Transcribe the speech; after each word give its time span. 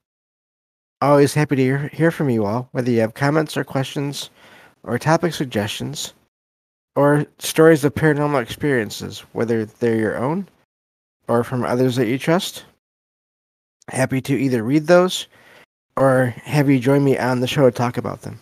Always 1.02 1.34
happy 1.34 1.56
to 1.56 1.62
hear, 1.62 1.88
hear 1.88 2.10
from 2.10 2.30
you 2.30 2.47
all, 2.47 2.70
whether 2.73 2.91
you 2.91 3.01
have 3.01 3.12
comments 3.12 3.55
or 3.55 3.65
questions 3.65 4.30
or 4.83 4.98
topic 4.98 5.34
suggestions 5.34 6.15
or 6.95 7.27
stories 7.38 7.84
of 7.84 7.95
paranormal 7.95 8.41
experiences, 8.41 9.20
whether 9.33 9.66
they're 9.66 9.96
your 9.96 10.16
own 10.16 10.48
or 11.29 11.45
from 11.45 11.65
others 11.65 11.96
that 11.96 12.07
you 12.07 12.18
trust. 12.18 12.65
Happy 13.91 14.23
to 14.23 14.34
either 14.34 14.62
read 14.62 14.87
those 14.87 15.27
or 15.96 16.34
have 16.45 16.71
you 16.71 16.79
join 16.80 17.05
me 17.05 17.18
on 17.18 17.41
the 17.41 17.46
show 17.46 17.68
to 17.68 17.71
talk 17.71 17.98
about 17.98 18.23
them. 18.23 18.41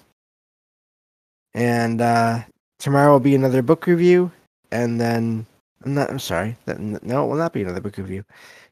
And 1.54 2.00
uh, 2.00 2.42
tomorrow 2.78 3.12
will 3.12 3.20
be 3.20 3.34
another 3.34 3.62
book 3.62 3.86
review, 3.86 4.30
and 4.70 5.00
then 5.00 5.46
I'm 5.84 5.94
not. 5.94 6.10
I'm 6.10 6.18
sorry. 6.18 6.56
That, 6.64 6.80
no, 6.80 7.24
it 7.24 7.28
will 7.28 7.36
not 7.36 7.52
be 7.52 7.62
another 7.62 7.80
book 7.80 7.98
review. 7.98 8.24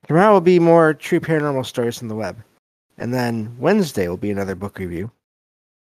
Tomorrow 0.06 0.32
will 0.32 0.40
be 0.40 0.58
more 0.58 0.94
true 0.94 1.20
paranormal 1.20 1.66
stories 1.66 1.98
from 1.98 2.08
the 2.08 2.14
web, 2.14 2.42
and 2.98 3.12
then 3.12 3.54
Wednesday 3.58 4.08
will 4.08 4.16
be 4.16 4.30
another 4.30 4.54
book 4.54 4.78
review. 4.78 5.10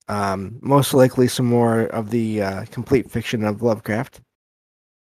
Um, 0.08 0.58
most 0.62 0.94
likely 0.94 1.28
some 1.28 1.46
more 1.46 1.84
of 1.88 2.10
the 2.10 2.42
uh, 2.42 2.66
complete 2.72 3.10
fiction 3.10 3.44
of 3.44 3.62
Lovecraft, 3.62 4.20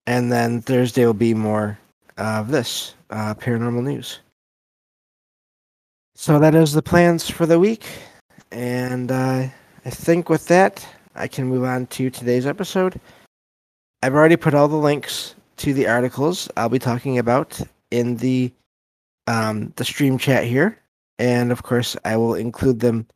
and 0.07 0.31
then 0.31 0.61
Thursday 0.61 1.07
will 1.07 1.15
be 1.15 1.35
more 1.35 1.79
of 2.19 2.49
this 2.49 2.95
uh, 3.11 3.35
paranormal 3.35 3.85
news. 3.85 4.21
So 6.15 6.39
that 6.41 6.55
is 6.55 6.73
the 6.73 6.83
plans 6.83 7.31
for 7.31 7.47
the 7.47 7.59
week, 7.59 7.87
and 8.51 9.11
uh, 9.11 9.47
I 9.85 9.91
think 9.91 10.29
with 10.29 10.47
that 10.49 10.87
I 11.15 11.29
can 11.29 11.47
move 11.47 11.65
on 11.65 11.87
to 11.87 12.11
today's 12.11 12.47
episode. 12.47 13.01
I've 14.03 14.15
already 14.15 14.37
put 14.37 14.53
all 14.53 14.69
the 14.69 14.77
links 14.77 15.37
to 15.63 15.73
the 15.73 15.87
articles 15.87 16.49
I'll 16.57 16.69
be 16.69 16.81
talking 16.81 17.19
about 17.19 17.61
in 17.93 18.17
the 18.17 18.51
um, 19.29 19.73
the 19.77 19.85
stream 19.85 20.19
chat 20.19 20.43
here, 20.43 20.77
and 21.21 21.53
of 21.53 21.63
course, 21.63 21.97
I 22.05 22.17
will 22.17 22.35
include 22.35 22.81
them 22.81 23.07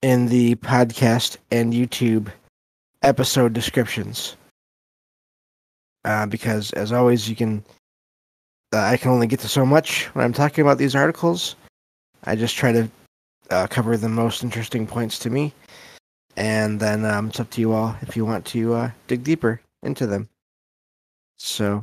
in 0.00 0.26
the 0.26 0.54
podcast 0.54 1.36
and 1.50 1.74
YouTube 1.74 2.32
episode 3.02 3.52
descriptions. 3.52 4.36
Uh, 6.06 6.24
because, 6.24 6.72
as 6.72 6.92
always, 6.92 7.28
you 7.28 7.36
can 7.36 7.62
uh, 8.72 8.80
I 8.80 8.96
can 8.96 9.10
only 9.10 9.26
get 9.26 9.40
to 9.40 9.48
so 9.48 9.66
much 9.66 10.06
when 10.14 10.24
I'm 10.24 10.32
talking 10.32 10.62
about 10.62 10.78
these 10.78 10.96
articles. 10.96 11.56
I 12.24 12.36
just 12.36 12.56
try 12.56 12.72
to 12.72 12.88
uh, 13.50 13.66
cover 13.66 13.98
the 13.98 14.08
most 14.08 14.42
interesting 14.42 14.86
points 14.86 15.18
to 15.18 15.28
me, 15.28 15.52
and 16.38 16.80
then 16.80 17.04
um, 17.04 17.28
it's 17.28 17.38
up 17.38 17.50
to 17.50 17.60
you 17.60 17.74
all 17.74 17.94
if 18.00 18.16
you 18.16 18.24
want 18.24 18.46
to 18.46 18.72
uh, 18.72 18.90
dig 19.08 19.24
deeper 19.24 19.60
into 19.82 20.06
them. 20.06 20.26
So, 21.36 21.82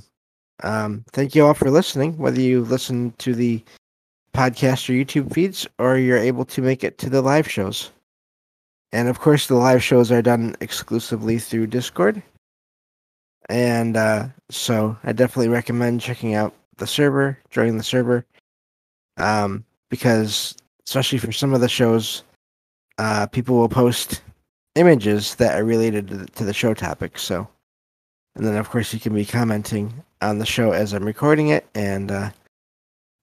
um, 0.64 1.04
thank 1.12 1.36
you 1.36 1.46
all 1.46 1.54
for 1.54 1.70
listening, 1.70 2.18
whether 2.18 2.40
you 2.40 2.64
listen 2.64 3.14
to 3.20 3.34
the 3.34 3.64
podcast 4.34 4.90
or 4.90 4.94
YouTube 4.94 5.34
feeds 5.34 5.68
or 5.78 5.98
you're 5.98 6.18
able 6.18 6.46
to 6.46 6.62
make 6.62 6.84
it 6.84 6.98
to 7.00 7.10
the 7.10 7.22
live 7.22 7.50
shows. 7.50 7.92
And 8.92 9.08
of 9.08 9.20
course, 9.20 9.48
the 9.48 9.56
live 9.56 9.84
shows 9.84 10.12
are 10.12 10.22
done 10.22 10.56
exclusively 10.62 11.40
through 11.40 11.68
Discord. 11.68 12.22
And 13.50 13.98
uh, 13.98 14.28
so 14.50 14.98
I 15.04 15.12
definitely 15.12 15.50
recommend 15.50 16.02
checking 16.02 16.34
out 16.34 16.54
the 16.78 16.88
server, 16.88 17.38
joining 17.50 17.78
the 17.78 17.84
server, 17.84 18.26
um, 19.18 19.66
because 19.90 20.56
especially 20.88 21.18
for 21.18 21.32
some 21.32 21.54
of 21.54 21.62
the 21.62 21.70
shows, 21.70 22.24
uh, 22.98 23.28
people 23.28 23.56
will 23.58 23.70
post 23.70 24.22
images 24.76 25.36
that 25.36 25.60
are 25.60 25.64
related 25.64 26.34
to 26.36 26.44
the, 26.44 26.54
show 26.54 26.74
topic. 26.74 27.18
So 27.18 27.48
and 28.36 28.46
then, 28.46 28.56
of 28.56 28.70
course, 28.70 28.94
you 28.94 29.00
can 29.00 29.14
be 29.14 29.26
commenting 29.26 29.94
on 30.22 30.40
the 30.40 30.46
show 30.46 30.72
as 30.72 30.94
I'm 30.94 31.06
recording 31.06 31.50
it, 31.50 31.68
and 31.76 32.12
uh, 32.12 32.32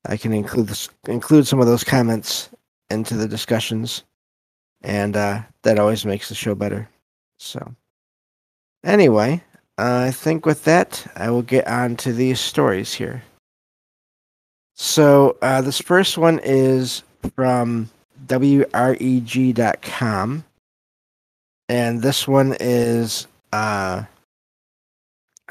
I 0.07 0.17
can 0.17 0.33
include 0.33 0.71
include 1.09 1.47
some 1.47 1.61
of 1.61 1.67
those 1.67 1.85
comments 1.85 2.49
into 2.91 3.17
the 3.17 3.27
discussions, 3.27 4.05
and 4.83 5.17
uh, 5.17 5.43
that 5.63 5.79
always 5.79 6.05
makes 6.07 6.29
the 6.29 6.35
show 6.35 6.55
better. 6.55 6.89
So, 7.39 7.75
anyway, 8.85 9.43
uh, 9.79 10.05
I 10.07 10.11
think 10.13 10.47
with 10.47 10.65
that, 10.65 11.07
I 11.17 11.31
will 11.31 11.43
get 11.43 11.67
on 11.67 11.97
to 11.97 12.13
these 12.13 12.39
stories 12.39 12.93
here. 12.95 13.23
So, 14.75 15.37
uh, 15.43 15.61
this 15.61 15.81
first 15.81 16.19
one 16.19 16.41
is 16.45 17.03
from 17.35 17.91
WREG.com, 18.27 18.85
and 21.69 22.03
this 22.03 22.29
one 22.29 22.57
is 22.61 23.27
uh, 23.53 24.05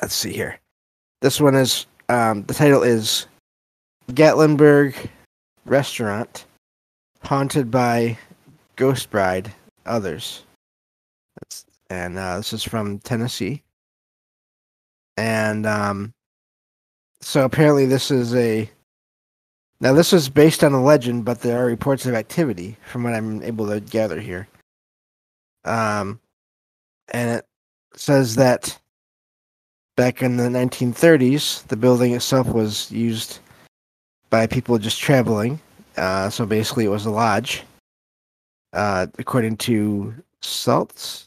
let's 0.01 0.15
see 0.15 0.33
here. 0.33 0.59
This 1.21 1.41
one 1.41 1.55
is 1.55 1.85
um, 2.07 2.43
the 2.43 2.53
title 2.53 2.83
is 2.83 3.27
Gatlinburg 4.11 4.95
Restaurant 5.65 6.45
Haunted 7.23 7.69
by 7.69 8.17
Ghost 8.75 9.09
Bride 9.09 9.53
Others. 9.85 10.43
That's, 11.39 11.65
and 11.89 12.17
uh, 12.17 12.37
this 12.37 12.53
is 12.53 12.63
from 12.63 12.99
Tennessee. 12.99 13.61
And 15.17 15.65
um, 15.65 16.13
so 17.21 17.43
apparently 17.43 17.85
this 17.85 18.09
is 18.09 18.33
a 18.35 18.69
now 19.81 19.93
this 19.93 20.13
is 20.13 20.29
based 20.29 20.63
on 20.63 20.73
a 20.73 20.83
legend, 20.83 21.25
but 21.25 21.41
there 21.41 21.61
are 21.61 21.65
reports 21.65 22.05
of 22.05 22.13
activity 22.13 22.77
from 22.89 23.03
what 23.03 23.13
I'm 23.13 23.43
able 23.43 23.67
to 23.67 23.79
gather 23.79 24.19
here. 24.19 24.47
Um, 25.65 26.19
and 27.09 27.39
it 27.39 27.45
says 27.95 28.35
that 28.35 28.78
back 29.99 30.21
in 30.21 30.37
the 30.37 30.45
1930s, 30.45 31.67
the 31.67 31.75
building 31.75 32.13
itself 32.13 32.47
was 32.47 32.89
used 32.89 33.39
by 34.29 34.47
people 34.47 34.77
just 34.77 34.97
traveling. 34.97 35.59
Uh, 35.97 36.29
so 36.29 36.45
basically, 36.45 36.85
it 36.85 36.89
was 36.89 37.05
a 37.05 37.11
lodge. 37.11 37.63
Uh, 38.71 39.07
according 39.17 39.57
to 39.57 40.15
Saltz, 40.41 41.25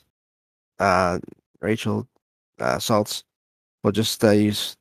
uh, 0.79 1.19
Rachel 1.61 2.09
uh, 2.61 2.77
Saltz, 2.77 3.25
we'll 3.85 3.93
just 3.93 4.25
uh, 4.25 4.31
use, 4.31 4.75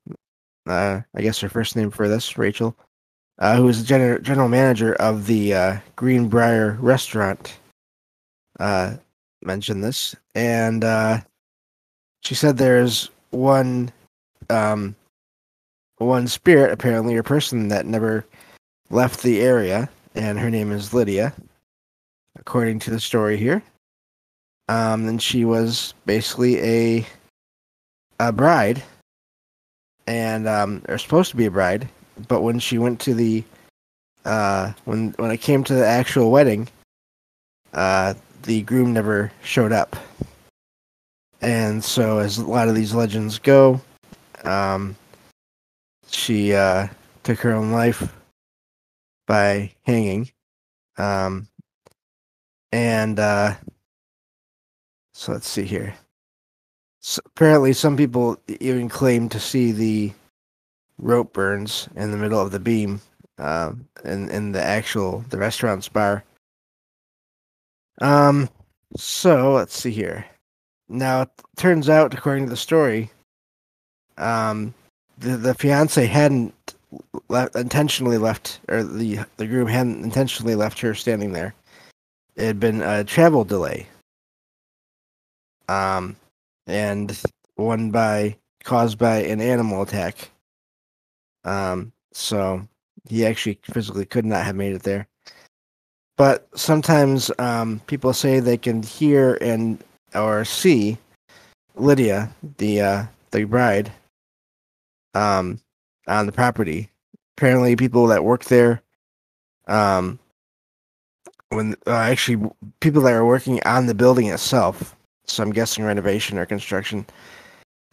uh, 0.70 1.02
I 1.14 1.22
guess, 1.22 1.42
her 1.42 1.50
first 1.50 1.76
name 1.76 1.92
for 1.92 2.08
this, 2.08 2.38
Rachel, 2.38 2.78
uh, 3.40 3.58
who 3.58 3.68
is 3.68 3.84
the 3.84 3.94
gener- 3.94 4.22
general 4.22 4.48
manager 4.48 4.94
of 5.02 5.28
the 5.28 5.82
Greenbrier 5.98 6.78
restaurant, 6.80 7.60
mentioned 9.44 9.84
this. 9.84 10.16
And 10.34 10.82
she 12.22 12.36
said 12.36 12.56
there's 12.56 13.10
one 13.32 13.92
um 14.50 14.96
one 15.98 16.28
spirit 16.28 16.72
apparently 16.72 17.16
or 17.16 17.24
person 17.24 17.68
that 17.70 17.86
never 17.86 18.26
left 18.90 19.22
the 19.22 19.42
area 19.42 19.90
and 20.16 20.40
her 20.40 20.50
name 20.50 20.72
is 20.72 20.94
Lydia 20.94 21.34
according 22.38 22.80
to 22.80 22.92
the 22.92 23.00
story 23.00 23.38
here. 23.38 23.64
Um 24.68 25.08
and 25.08 25.22
she 25.22 25.46
was 25.46 25.94
basically 26.06 26.60
a 26.60 27.08
a 28.20 28.32
bride 28.32 28.84
and 30.08 30.48
um 30.48 30.84
or 30.88 30.98
supposed 30.98 31.32
to 31.32 31.38
be 31.38 31.46
a 31.46 31.52
bride 31.52 31.88
but 32.28 32.42
when 32.42 32.60
she 32.60 32.78
went 32.78 33.00
to 33.00 33.14
the 33.14 33.44
uh 34.26 34.72
when 34.86 35.12
when 35.18 35.32
it 35.32 35.38
came 35.38 35.64
to 35.64 35.74
the 35.74 35.86
actual 35.86 36.32
wedding 36.32 36.68
uh 37.74 38.14
the 38.44 38.62
groom 38.64 38.94
never 38.94 39.32
showed 39.44 39.72
up 39.72 39.96
and 41.42 41.84
so, 41.84 42.20
as 42.20 42.38
a 42.38 42.46
lot 42.46 42.68
of 42.68 42.76
these 42.76 42.94
legends 42.94 43.40
go, 43.40 43.82
um, 44.44 44.96
she 46.08 46.54
uh, 46.54 46.88
took 47.24 47.40
her 47.40 47.54
own 47.54 47.72
life 47.72 48.16
by 49.28 49.72
hanging. 49.84 50.30
Um, 50.98 51.48
and 52.72 53.20
uh, 53.20 53.56
so 55.14 55.32
let's 55.32 55.48
see 55.48 55.64
here. 55.64 55.96
So 57.00 57.22
apparently, 57.26 57.74
some 57.74 57.98
people 57.98 58.38
even 58.60 58.88
claim 58.90 59.30
to 59.30 59.40
see 59.40 59.72
the 59.72 60.14
rope 60.98 61.34
burns 61.34 61.90
in 61.96 62.12
the 62.12 62.18
middle 62.18 62.40
of 62.40 62.52
the 62.52 62.60
beam 62.60 63.02
uh, 63.40 63.74
in 64.06 64.30
in 64.30 64.52
the 64.52 64.64
actual 64.64 65.26
the 65.30 65.38
restaurant's 65.38 65.90
bar. 65.90 66.24
Um, 68.02 68.50
so 68.96 69.54
let's 69.54 69.78
see 69.78 69.92
here. 69.92 70.26
Now, 70.92 71.22
it 71.22 71.30
turns 71.56 71.88
out, 71.88 72.14
according 72.14 72.46
to 72.46 72.50
the 72.50 72.58
story, 72.58 73.12
um, 74.18 74.74
the 75.18 75.38
the 75.38 75.54
fiance 75.54 76.06
hadn't 76.06 76.76
intentionally 77.56 78.18
left, 78.18 78.60
or 78.68 78.84
the 78.84 79.20
the 79.38 79.48
groom 79.48 79.68
hadn't 79.68 80.04
intentionally 80.04 80.54
left 80.54 80.82
her 80.82 80.94
standing 80.94 81.32
there. 81.32 81.56
It 82.36 82.44
had 82.44 82.60
been 82.60 82.82
a 82.82 83.06
travel 83.06 83.46
delay, 83.46 83.88
um, 85.70 86.18
and 86.68 87.18
one 87.56 87.92
by 87.92 88.36
caused 88.66 88.98
by 88.98 89.20
an 89.20 89.40
animal 89.40 89.84
attack. 89.84 90.30
Um, 91.46 91.94
so 92.12 92.68
he 93.08 93.26
actually 93.26 93.60
physically 93.64 94.06
could 94.06 94.26
not 94.26 94.44
have 94.44 94.58
made 94.58 94.74
it 94.74 94.84
there. 94.84 95.08
But 96.18 96.50
sometimes 96.54 97.32
um, 97.40 97.80
people 97.88 98.12
say 98.12 98.42
they 98.42 98.58
can 98.58 98.84
hear 98.84 99.38
and 99.40 99.82
or 100.16 100.46
see 100.46 100.98
Lydia, 101.76 102.30
the 102.58 102.82
uh, 102.82 103.04
the 103.32 103.44
bride, 103.46 103.92
um, 105.14 105.60
on 106.08 106.26
the 106.26 106.32
property. 106.32 106.90
Apparently, 107.38 107.76
people 107.76 108.08
that 108.08 108.24
work 108.24 108.46
there, 108.46 108.82
um, 109.68 110.20
when 111.50 111.76
uh, 111.88 111.92
actually 111.92 112.50
people 112.80 113.02
that 113.02 113.14
are 113.14 113.26
working 113.26 113.62
on 113.66 113.86
the 113.86 113.96
building 113.96 114.28
itself, 114.28 114.96
so 115.26 115.44
I'm 115.44 115.52
guessing 115.52 115.84
renovation 115.84 116.38
or 116.38 116.46
construction, 116.46 117.06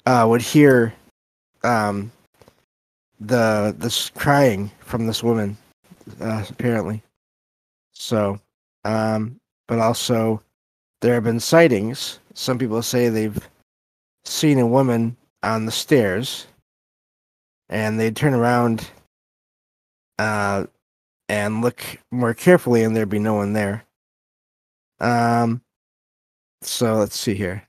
uh, 0.06 0.26
would 0.28 0.42
hear 0.42 0.92
um, 1.62 2.10
the 3.20 3.74
this 3.78 4.10
crying 4.10 4.70
from 4.80 5.06
this 5.06 5.22
woman, 5.22 5.56
uh, 6.20 6.44
apparently. 6.48 7.02
So, 7.92 8.38
um, 8.84 9.40
but 9.66 9.78
also 9.78 10.42
there 11.00 11.14
have 11.14 11.24
been 11.24 11.40
sightings. 11.40 12.18
Some 12.34 12.58
people 12.58 12.82
say 12.82 13.08
they've 13.08 13.48
seen 14.24 14.58
a 14.58 14.66
woman 14.66 15.16
on 15.42 15.66
the 15.66 15.72
stairs, 15.72 16.46
and 17.68 17.98
they 17.98 18.10
turn 18.10 18.34
around 18.34 18.88
uh, 20.18 20.66
and 21.28 21.62
look 21.62 21.82
more 22.10 22.34
carefully, 22.34 22.82
and 22.82 22.96
there'd 22.96 23.08
be 23.08 23.18
no 23.18 23.34
one 23.34 23.52
there. 23.52 23.84
Um, 25.00 25.62
so 26.62 26.94
let's 26.96 27.18
see 27.18 27.34
here. 27.34 27.62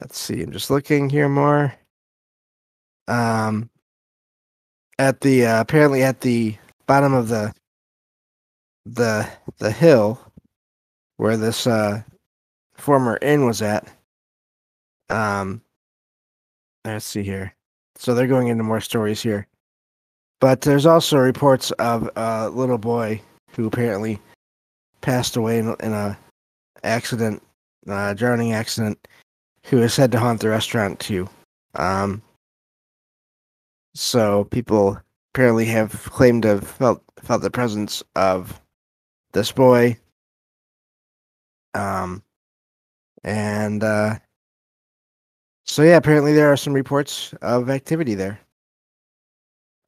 Let's 0.00 0.18
see. 0.18 0.42
I'm 0.42 0.52
just 0.52 0.70
looking 0.70 1.08
here 1.08 1.28
more. 1.28 1.74
Um, 3.08 3.70
at 4.98 5.20
the 5.20 5.46
uh, 5.46 5.60
apparently 5.60 6.02
at 6.02 6.20
the 6.20 6.56
bottom 6.86 7.12
of 7.14 7.28
the 7.28 7.54
the 8.84 9.28
the 9.58 9.70
hill 9.70 10.20
where 11.16 11.36
this 11.36 11.66
uh 11.66 12.02
former 12.74 13.18
inn 13.22 13.46
was 13.46 13.62
at. 13.62 13.88
Um, 15.08 15.62
let's 16.84 17.06
see 17.06 17.22
here. 17.22 17.54
So 17.96 18.14
they're 18.14 18.26
going 18.26 18.48
into 18.48 18.64
more 18.64 18.80
stories 18.80 19.22
here, 19.22 19.46
but 20.40 20.60
there's 20.60 20.86
also 20.86 21.16
reports 21.16 21.70
of 21.72 22.10
a 22.16 22.50
little 22.50 22.78
boy 22.78 23.20
who 23.52 23.66
apparently 23.66 24.18
passed 25.00 25.36
away 25.36 25.58
in, 25.58 25.74
in 25.80 25.92
a 25.92 26.18
accident, 26.82 27.42
uh, 27.88 28.12
drowning 28.12 28.52
accident, 28.52 29.08
who 29.64 29.80
is 29.82 29.94
said 29.94 30.12
to 30.12 30.18
haunt 30.18 30.40
the 30.40 30.48
restaurant 30.48 31.00
too. 31.00 31.28
Um, 31.74 32.22
so 33.94 34.44
people 34.44 35.00
apparently 35.32 35.64
have 35.66 36.04
claimed 36.04 36.42
to 36.42 36.48
have 36.48 36.68
felt 36.68 37.02
felt 37.22 37.42
the 37.42 37.50
presence 37.50 38.02
of 38.14 38.60
this 39.32 39.52
boy. 39.52 39.96
Um, 41.76 42.22
and 43.22 43.84
uh, 43.84 44.16
so 45.64 45.82
yeah, 45.82 45.96
apparently 45.96 46.32
there 46.32 46.50
are 46.50 46.56
some 46.56 46.72
reports 46.72 47.34
of 47.42 47.68
activity 47.70 48.14
there. 48.14 48.40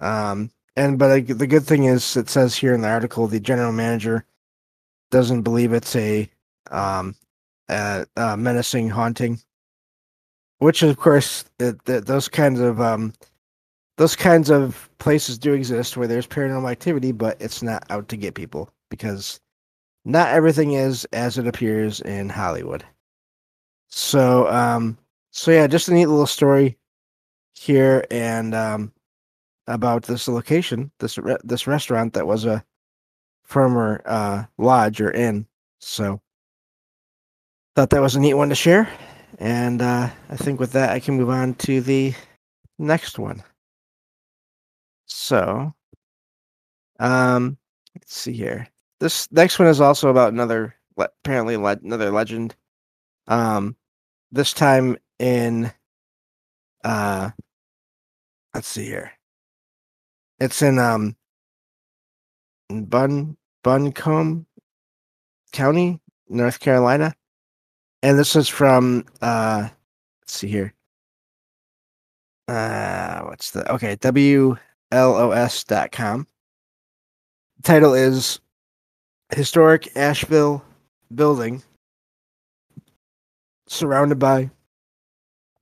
Um, 0.00 0.50
and 0.76 0.98
but 0.98 1.10
uh, 1.10 1.34
the 1.34 1.46
good 1.46 1.64
thing 1.64 1.84
is, 1.84 2.16
it 2.16 2.28
says 2.28 2.54
here 2.54 2.74
in 2.74 2.82
the 2.82 2.88
article, 2.88 3.26
the 3.26 3.40
general 3.40 3.72
manager 3.72 4.24
doesn't 5.10 5.42
believe 5.42 5.72
it's 5.72 5.96
a 5.96 6.30
um, 6.70 7.14
a 7.68 8.06
menacing 8.36 8.90
haunting, 8.90 9.38
which 10.58 10.82
of 10.82 10.96
course 10.96 11.44
it, 11.58 11.76
it, 11.86 12.06
those 12.06 12.28
kinds 12.28 12.60
of 12.60 12.80
um, 12.80 13.12
those 13.96 14.14
kinds 14.14 14.50
of 14.50 14.88
places 14.98 15.38
do 15.38 15.54
exist 15.54 15.96
where 15.96 16.06
there's 16.06 16.26
paranormal 16.26 16.70
activity, 16.70 17.12
but 17.12 17.36
it's 17.40 17.62
not 17.62 17.84
out 17.90 18.08
to 18.08 18.16
get 18.16 18.34
people 18.34 18.70
because 18.90 19.40
not 20.04 20.32
everything 20.32 20.72
is 20.72 21.04
as 21.12 21.38
it 21.38 21.46
appears 21.46 22.00
in 22.00 22.28
Hollywood. 22.28 22.84
So, 23.88 24.48
um, 24.48 24.98
so 25.30 25.50
yeah, 25.50 25.66
just 25.66 25.88
a 25.88 25.94
neat 25.94 26.06
little 26.06 26.26
story 26.26 26.78
here 27.54 28.04
and 28.10 28.54
um, 28.54 28.92
about 29.66 30.04
this 30.04 30.28
location, 30.28 30.90
this 30.98 31.18
re- 31.18 31.36
this 31.44 31.66
restaurant 31.66 32.14
that 32.14 32.26
was 32.26 32.44
a 32.44 32.64
former 33.44 34.02
uh, 34.06 34.44
lodge 34.58 35.00
or 35.00 35.10
inn. 35.10 35.46
So, 35.80 36.20
thought 37.74 37.90
that 37.90 38.02
was 38.02 38.16
a 38.16 38.20
neat 38.20 38.34
one 38.34 38.48
to 38.48 38.54
share, 38.54 38.88
and 39.38 39.80
uh, 39.80 40.10
I 40.28 40.36
think 40.36 40.60
with 40.60 40.72
that 40.72 40.90
I 40.90 41.00
can 41.00 41.16
move 41.16 41.30
on 41.30 41.54
to 41.54 41.80
the 41.80 42.14
next 42.78 43.18
one. 43.18 43.42
So, 45.06 45.74
um, 46.98 47.56
let's 47.94 48.14
see 48.14 48.32
here. 48.32 48.68
This 49.00 49.30
next 49.30 49.58
one 49.58 49.68
is 49.68 49.80
also 49.80 50.08
about 50.08 50.32
another, 50.32 50.74
apparently 50.96 51.56
le- 51.56 51.78
another 51.82 52.10
legend. 52.10 52.56
Um, 53.26 53.76
this 54.32 54.52
time 54.52 54.96
in, 55.18 55.72
uh, 56.84 57.30
let's 58.54 58.68
see 58.68 58.86
here. 58.86 59.12
It's 60.40 60.62
in 60.62 60.78
um, 60.78 61.16
Bun 62.70 63.36
Buncombe 63.62 64.46
County, 65.52 66.00
North 66.28 66.60
Carolina, 66.60 67.14
and 68.02 68.18
this 68.18 68.36
is 68.36 68.48
from 68.48 69.04
uh, 69.20 69.68
let's 70.22 70.32
see 70.32 70.48
here. 70.48 70.74
Uh, 72.46 73.22
what's 73.22 73.50
the 73.50 73.70
okay? 73.72 73.96
W 73.96 74.56
los.com. 74.92 76.26
The 77.56 77.62
title 77.62 77.94
is 77.94 78.40
Historic 79.30 79.94
Asheville 79.96 80.64
Building 81.14 81.62
Surrounded 83.66 84.18
by 84.18 84.50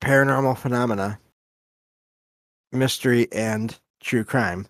Paranormal 0.00 0.56
Phenomena, 0.56 1.18
Mystery, 2.70 3.26
and 3.32 3.76
True 4.00 4.22
Crime. 4.22 4.68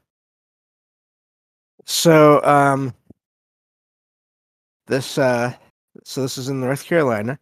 So, 1.84 2.42
um, 2.42 2.94
this, 4.86 5.18
uh, 5.18 5.52
so 6.04 6.22
this 6.22 6.38
is 6.38 6.48
in 6.48 6.60
North 6.60 6.84
Carolina. 6.86 7.38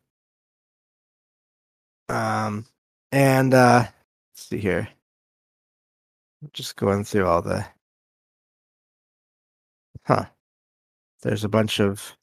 Um, 2.09 2.67
and, 3.12 3.55
uh, 3.55 3.85
let's 4.33 4.49
see 4.49 4.59
here 4.59 4.88
just 6.52 6.76
going 6.76 7.05
through 7.05 7.26
all 7.26 7.40
the 7.40 7.64
huh 10.02 10.26
there's 11.25 11.43
a 11.43 11.49
bunch 11.49 11.81
of 11.81 12.16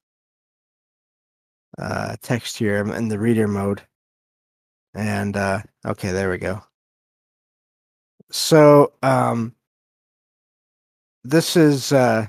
uh 1.78 2.16
text 2.22 2.58
here 2.58 2.80
i'm 2.80 2.92
in 2.92 3.10
the 3.10 3.20
reader 3.20 3.48
mode. 3.48 3.82
And 4.94 5.36
uh 5.36 5.60
okay 5.86 6.12
there 6.12 6.30
we 6.30 6.38
go. 6.38 6.62
So 8.32 8.94
um 9.04 9.54
this 11.24 11.58
is 11.58 11.92
uh 11.92 12.28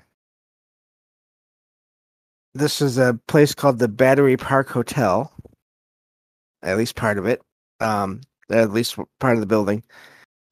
this 2.55 2.83
is 2.83 2.99
a 2.99 3.19
place 3.29 3.55
called 3.55 3.79
the 3.79 3.88
battery 3.88 4.37
park 4.37 4.69
hotel 4.69 5.33
at 6.62 6.76
least 6.76 6.97
part 6.97 7.19
of 7.19 7.26
it 7.26 7.41
um 7.81 8.21
at 8.50 8.73
least 8.73 8.97
part 9.21 9.35
of 9.35 9.41
the 9.41 9.47
building 9.47 9.83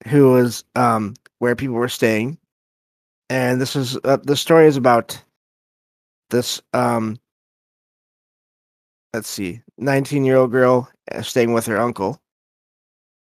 who 0.08 0.32
was 0.32 0.64
um 0.76 1.14
where 1.38 1.56
people 1.56 1.76
were 1.76 1.88
staying, 1.88 2.38
and 3.28 3.60
this 3.60 3.74
is 3.74 3.98
uh, 4.04 4.18
the 4.22 4.36
story 4.36 4.66
is 4.66 4.76
about 4.76 5.20
this 6.30 6.62
um 6.72 7.18
let's 9.12 9.28
see 9.28 9.60
19 9.78 10.24
year 10.24 10.36
old 10.36 10.52
girl 10.52 10.88
uh, 11.12 11.22
staying 11.22 11.52
with 11.52 11.66
her 11.66 11.78
uncle. 11.78 12.20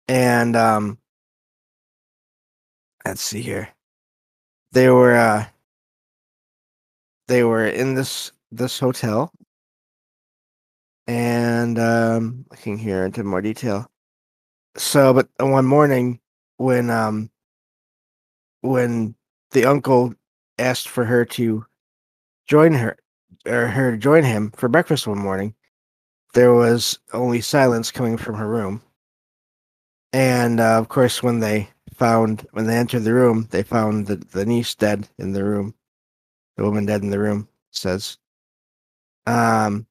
And 0.09 0.57
um 0.57 0.99
let's 3.05 3.23
see 3.23 3.43
here. 3.43 3.69
They 4.73 4.89
were 4.91 5.15
uh 5.15 5.47
they 7.29 7.45
were 7.45 7.67
in 7.67 7.95
this 7.95 8.33
this 8.51 8.79
hotel. 8.79 9.33
And 11.07 11.79
um 11.79 12.45
looking 12.51 12.79
here 12.79 13.05
into 13.05 13.25
more 13.25 13.43
detail. 13.43 13.91
So 14.77 15.13
but 15.15 15.29
one 15.39 15.67
morning 15.67 16.21
when 16.59 16.91
um 16.91 17.31
when 18.61 19.15
the 19.53 19.65
uncle 19.65 20.15
asked 20.59 20.89
for 20.89 21.05
her 21.05 21.25
to 21.25 21.67
join 22.47 22.75
her 22.75 22.97
or 23.47 23.69
her 23.69 23.93
to 23.93 23.97
join 23.97 24.25
him 24.25 24.51
for 24.53 24.69
breakfast 24.69 25.07
one 25.07 25.19
morning, 25.19 25.55
there 26.35 26.53
was 26.53 26.99
only 27.13 27.41
silence 27.41 27.91
coming 27.91 28.17
from 28.17 28.37
her 28.37 28.49
room. 28.49 28.83
And 30.13 30.61
uh, 30.61 30.79
of 30.79 30.89
course, 30.89 31.23
when 31.23 31.41
they 31.41 31.69
found 31.95 32.47
when 32.53 32.67
they 32.67 32.77
entered 32.77 33.05
the 33.05 33.15
room, 33.15 33.49
they 33.51 33.63
found 33.63 34.07
the, 34.07 34.17
the 34.17 34.45
niece 34.45 34.75
dead 34.75 35.09
in 35.19 35.33
the 35.33 35.45
room, 35.45 35.75
the 36.57 36.65
woman 36.65 36.87
dead 36.87 37.03
in 37.03 37.11
the 37.11 37.19
room. 37.19 37.49
Says, 37.71 38.19
um, 39.27 39.87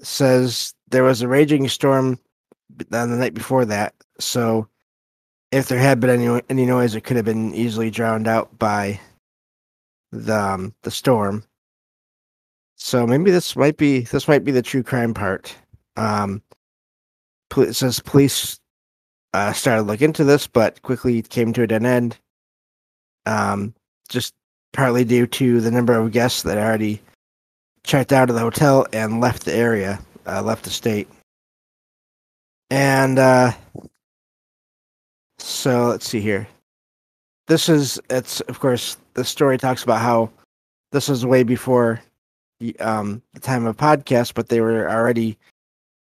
says 0.00 0.74
there 0.88 1.02
was 1.02 1.22
a 1.22 1.28
raging 1.28 1.68
storm 1.68 2.18
on 2.92 3.10
the 3.10 3.16
night 3.16 3.34
before 3.34 3.64
that, 3.64 3.94
so 4.20 4.68
if 5.50 5.68
there 5.68 5.78
had 5.78 5.98
been 5.98 6.10
any 6.10 6.42
any 6.48 6.66
noise, 6.66 6.94
it 6.94 7.02
could 7.02 7.16
have 7.16 7.24
been 7.24 7.54
easily 7.54 7.90
drowned 7.90 8.28
out 8.28 8.56
by 8.58 9.00
the 10.12 10.38
um, 10.38 10.74
the 10.82 10.90
storm. 10.90 11.44
So 12.82 13.06
maybe 13.06 13.30
this 13.30 13.54
might 13.56 13.76
be 13.76 14.00
this 14.00 14.26
might 14.26 14.42
be 14.42 14.52
the 14.52 14.62
true 14.62 14.82
crime 14.82 15.12
part. 15.12 15.54
Um, 15.96 16.42
it 17.54 17.74
says 17.74 18.00
police 18.00 18.58
uh, 19.34 19.52
started 19.52 19.82
to 19.82 19.88
into 20.00 20.24
this, 20.24 20.46
but 20.46 20.80
quickly 20.80 21.20
came 21.20 21.52
to 21.52 21.62
a 21.62 21.66
dead 21.66 21.84
end. 21.84 22.18
Um, 23.26 23.74
just 24.08 24.34
partly 24.72 25.04
due 25.04 25.26
to 25.26 25.60
the 25.60 25.70
number 25.70 25.92
of 25.92 26.10
guests 26.10 26.42
that 26.42 26.56
already 26.56 27.02
checked 27.84 28.12
out 28.12 28.30
of 28.30 28.34
the 28.34 28.40
hotel 28.40 28.86
and 28.94 29.20
left 29.20 29.44
the 29.44 29.54
area, 29.54 30.00
uh, 30.26 30.42
left 30.42 30.64
the 30.64 30.70
state. 30.70 31.06
And 32.70 33.18
uh, 33.18 33.52
so 35.38 35.88
let's 35.88 36.08
see 36.08 36.20
here. 36.20 36.48
This 37.46 37.68
is 37.68 38.00
it's 38.08 38.40
of 38.42 38.58
course 38.58 38.96
the 39.12 39.24
story 39.24 39.58
talks 39.58 39.82
about 39.82 40.00
how 40.00 40.30
this 40.92 41.08
was 41.08 41.26
way 41.26 41.42
before 41.42 42.00
um, 42.80 43.22
the 43.34 43.40
time 43.40 43.66
of 43.66 43.76
podcast, 43.76 44.34
but 44.34 44.48
they 44.48 44.60
were 44.60 44.90
already 44.90 45.38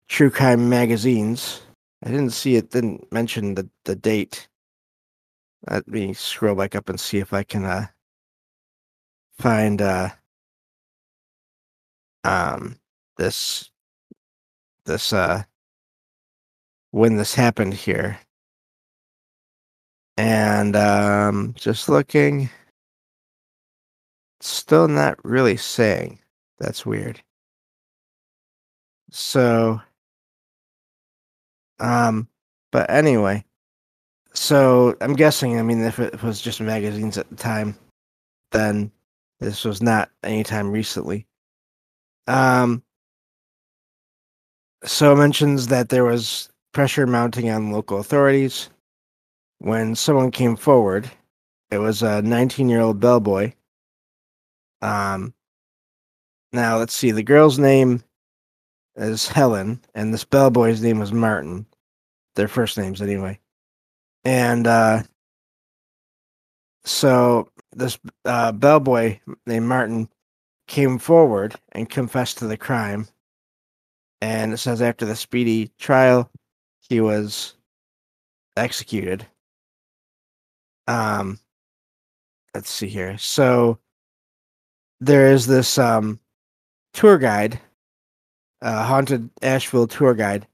true 0.09 0.31
crime 0.31 0.69
magazines. 0.69 1.63
I 2.05 2.11
didn't 2.11 2.31
see 2.31 2.57
it. 2.57 2.71
Didn't 2.71 3.11
mention 3.13 3.55
the 3.55 3.69
the 3.85 3.97
date. 3.97 4.49
Let 5.69 5.89
me 5.89 6.15
scroll 6.15 6.55
back 6.55 6.75
up 6.75 6.89
and 6.89 7.01
see 7.01 7.19
if 7.19 7.33
I 7.33 7.43
can 7.43 7.65
uh, 7.65 7.87
find 9.39 9.83
uh, 9.83 10.11
um, 12.25 12.77
this 13.17 13.71
this 14.85 15.13
uh, 15.13 15.43
when 16.93 17.17
this 17.17 17.35
happened 17.35 17.75
here. 17.75 18.19
And 20.19 20.75
um, 20.77 21.55
just 21.59 21.91
looking, 21.91 22.49
still 24.41 24.89
not 24.89 25.23
really 25.25 25.59
saying. 25.59 26.21
That's 26.59 26.87
weird. 26.87 27.23
So, 29.11 29.81
um, 31.79 32.29
but 32.73 32.91
anyway, 32.91 33.45
so 34.33 34.97
I'm 35.01 35.15
guessing. 35.15 35.59
I 35.59 35.63
mean, 35.63 35.83
if 35.83 35.99
it 35.99 36.23
was 36.23 36.41
just 36.41 36.61
magazines 36.61 37.19
at 37.19 37.29
the 37.31 37.37
time, 37.37 37.77
then 38.53 38.91
this 39.41 39.65
was 39.65 39.83
not 39.83 40.11
anytime 40.23 40.71
recently. 40.71 41.27
Um, 42.27 42.83
so 44.85 45.13
it 45.13 45.17
mentions 45.17 45.69
that 45.69 45.89
there 45.89 46.05
was 46.05 46.49
pressure 46.73 47.07
mounting 47.07 47.51
on 47.51 47.73
local 47.73 47.99
authorities 47.99 48.71
when 49.59 49.95
someone 49.95 50.31
came 50.31 50.57
forward. 50.57 51.11
It 51.71 51.79
was 51.79 52.03
a 52.03 52.23
19 52.23 52.69
year 52.69 52.81
old 52.81 53.01
bellboy. 53.01 53.53
Um, 54.83 55.35
now 56.57 56.79
let's 56.79 56.95
see. 56.95 57.13
The 57.13 57.23
girl's 57.23 57.59
name 57.59 58.03
is 58.97 59.29
Helen, 59.29 59.81
and 59.95 60.13
this 60.13 60.25
bellboy's 60.25 60.83
name 60.83 60.99
was 60.99 61.13
Martin. 61.13 61.67
Their 62.35 62.49
first 62.49 62.77
names, 62.77 63.01
anyway. 63.01 63.39
And 64.25 64.67
uh, 64.67 65.03
so 66.85 67.49
this 67.73 67.99
uh, 68.25 68.53
bellboy 68.53 69.21
named 69.47 69.67
Martin 69.67 70.09
came 70.67 70.99
forward 70.99 71.55
and 71.73 71.89
confessed 71.89 72.39
to 72.39 72.47
the 72.47 72.57
crime. 72.57 73.07
And 74.21 74.53
it 74.53 74.59
says 74.59 74.83
after 74.83 75.05
the 75.05 75.15
speedy 75.15 75.71
trial, 75.79 76.31
he 76.89 77.01
was 77.01 77.55
executed. 78.57 79.27
Um, 80.87 81.39
let's 82.55 82.71
see 82.71 82.89
here. 82.89 83.19
So 83.19 83.79
there 85.01 85.33
is 85.33 85.47
this 85.47 85.79
um, 85.79 86.19
tour 86.97 87.19
guide, 87.19 87.61
uh, 88.63 88.85
haunted 88.85 89.31
Asheville 89.43 89.87
tour 89.87 90.15
guide, 90.15 90.47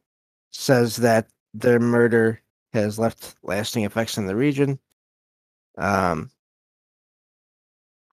says 0.50 0.96
that 0.96 1.28
their 1.54 1.80
murder 1.80 2.40
has 2.74 2.98
left 2.98 3.36
lasting 3.42 3.84
effects 3.84 4.18
in 4.18 4.26
the 4.26 4.36
region. 4.36 4.78
Um, 5.78 6.30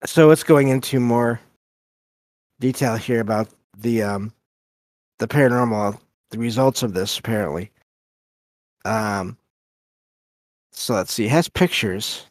so 0.04 0.30
it's 0.30 0.42
going 0.42 0.68
into 0.68 1.00
more 1.00 1.40
detail 2.60 2.96
here 2.96 3.20
about 3.20 3.48
the 3.78 4.02
um, 4.02 4.32
the 5.18 5.28
paranormal, 5.28 5.98
the 6.30 6.38
results 6.38 6.82
of 6.82 6.92
this 6.92 7.18
apparently. 7.18 7.70
Um, 8.84 9.38
so 10.72 10.94
let's 10.94 11.12
see. 11.12 11.24
It 11.24 11.30
has 11.30 11.48
pictures. 11.48 12.26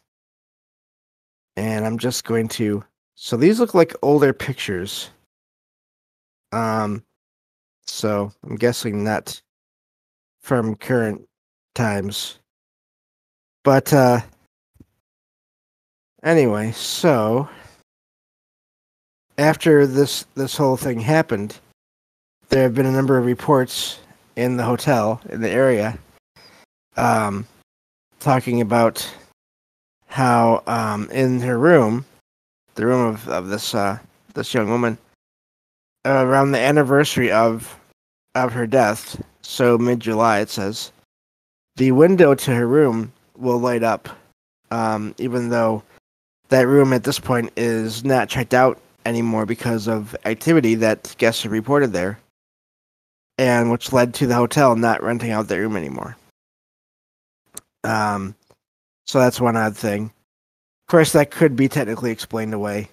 And 1.56 1.86
I'm 1.86 1.98
just 1.98 2.24
going 2.24 2.48
to. 2.48 2.84
So 3.14 3.36
these 3.36 3.58
look 3.58 3.74
like 3.74 3.94
older 4.02 4.32
pictures. 4.32 5.08
Um, 6.52 7.04
so 7.86 8.32
I'm 8.44 8.56
guessing 8.56 9.04
not 9.04 9.40
from 10.40 10.76
current 10.76 11.26
times. 11.74 12.38
But 13.64 13.92
uh, 13.92 14.20
anyway, 16.22 16.72
so 16.72 17.48
after 19.38 19.86
this 19.86 20.24
this 20.34 20.56
whole 20.56 20.76
thing 20.76 21.00
happened, 21.00 21.58
there 22.48 22.62
have 22.62 22.74
been 22.74 22.86
a 22.86 22.92
number 22.92 23.18
of 23.18 23.26
reports 23.26 23.98
in 24.36 24.56
the 24.56 24.62
hotel 24.62 25.20
in 25.30 25.40
the 25.40 25.50
area 25.50 25.98
um, 26.96 27.46
talking 28.20 28.60
about 28.60 29.08
how 30.06 30.62
um, 30.66 31.10
in 31.10 31.40
her 31.40 31.58
room, 31.58 32.04
the 32.74 32.86
room 32.86 33.14
of, 33.14 33.28
of 33.28 33.48
this 33.48 33.74
uh, 33.74 33.98
this 34.34 34.54
young 34.54 34.68
woman, 34.68 34.98
around 36.06 36.52
the 36.52 36.60
anniversary 36.60 37.30
of 37.30 37.78
of 38.34 38.52
her 38.52 38.66
death, 38.66 39.22
so 39.42 39.78
mid 39.78 40.00
July, 40.00 40.40
it 40.40 40.50
says, 40.50 40.92
the 41.76 41.92
window 41.92 42.34
to 42.34 42.54
her 42.54 42.66
room 42.66 43.12
will 43.36 43.58
light 43.58 43.82
up, 43.82 44.08
um, 44.70 45.14
even 45.18 45.48
though 45.48 45.82
that 46.48 46.66
room 46.66 46.92
at 46.92 47.04
this 47.04 47.18
point 47.18 47.50
is 47.56 48.04
not 48.04 48.28
checked 48.28 48.54
out 48.54 48.80
anymore 49.04 49.46
because 49.46 49.88
of 49.88 50.14
activity 50.24 50.74
that 50.74 51.14
guests 51.18 51.42
have 51.42 51.52
reported 51.52 51.92
there, 51.92 52.18
and 53.38 53.70
which 53.70 53.92
led 53.92 54.14
to 54.14 54.26
the 54.26 54.34
hotel 54.34 54.76
not 54.76 55.02
renting 55.02 55.30
out 55.30 55.48
their 55.48 55.62
room 55.62 55.76
anymore. 55.76 56.16
Um, 57.84 58.34
so 59.06 59.18
that's 59.18 59.40
one 59.40 59.56
odd 59.56 59.76
thing. 59.76 60.04
Of 60.04 60.90
course, 60.90 61.12
that 61.12 61.30
could 61.30 61.56
be 61.56 61.68
technically 61.68 62.10
explained 62.10 62.54
away, 62.54 62.88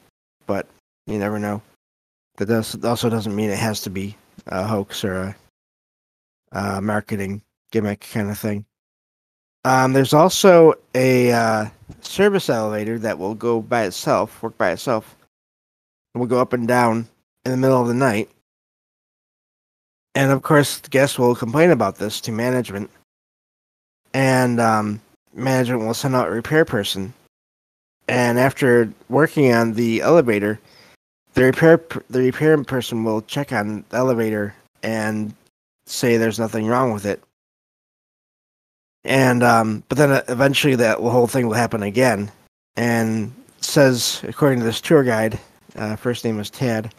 but 0.45 0.67
you 1.05 1.17
never 1.17 1.39
know. 1.39 1.61
That 2.37 2.47
does, 2.47 2.83
also 2.83 3.09
doesn't 3.09 3.35
mean 3.35 3.49
it 3.49 3.59
has 3.59 3.81
to 3.81 3.89
be 3.89 4.15
a 4.47 4.63
hoax 4.63 5.03
or 5.03 5.13
a, 5.15 5.35
a 6.51 6.81
marketing 6.81 7.41
gimmick 7.71 8.07
kind 8.11 8.29
of 8.29 8.39
thing. 8.39 8.65
Um, 9.65 9.93
there's 9.93 10.13
also 10.13 10.73
a 10.93 11.31
uh, 11.31 11.65
service 12.01 12.49
elevator 12.49 12.99
that 12.99 13.17
will 13.17 13.35
go 13.35 13.61
by 13.61 13.83
itself, 13.83 14.41
work 14.43 14.57
by 14.57 14.71
itself, 14.71 15.15
and 16.13 16.19
will 16.19 16.27
go 16.27 16.39
up 16.39 16.53
and 16.53 16.67
down 16.67 17.07
in 17.45 17.51
the 17.51 17.57
middle 17.57 17.81
of 17.81 17.87
the 17.87 17.93
night. 17.93 18.29
And 20.15 20.31
of 20.31 20.41
course, 20.41 20.81
guests 20.81 21.17
will 21.17 21.35
complain 21.35 21.71
about 21.71 21.95
this 21.95 22.19
to 22.21 22.31
management, 22.31 22.89
and 24.13 24.59
um, 24.59 25.01
management 25.33 25.81
will 25.81 25.93
send 25.93 26.15
out 26.15 26.27
a 26.27 26.31
repair 26.31 26.65
person. 26.65 27.13
And 28.07 28.37
after 28.37 28.91
working 29.07 29.53
on 29.53 29.73
the 29.73 30.01
elevator, 30.01 30.59
the 31.33 31.43
repair 31.43 31.81
the 32.09 32.19
repair 32.19 32.61
person 32.63 33.03
will 33.03 33.21
check 33.23 33.51
on 33.51 33.83
the 33.89 33.97
elevator 33.97 34.55
and 34.81 35.33
say 35.85 36.17
there's 36.17 36.39
nothing 36.39 36.67
wrong 36.67 36.93
with 36.93 37.05
it. 37.05 37.21
And 39.03 39.43
um, 39.43 39.83
but 39.89 39.97
then 39.97 40.11
uh, 40.11 40.23
eventually 40.29 40.75
that 40.75 40.97
whole 40.99 41.27
thing 41.27 41.47
will 41.47 41.55
happen 41.55 41.83
again. 41.83 42.31
And 42.75 43.33
says 43.61 44.23
according 44.27 44.59
to 44.59 44.65
this 44.65 44.81
tour 44.81 45.03
guide, 45.03 45.39
uh, 45.75 45.95
first 45.95 46.23
name 46.23 46.39
is 46.39 46.49
Tad. 46.49 46.93